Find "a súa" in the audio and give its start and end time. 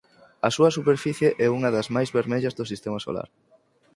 0.47-0.73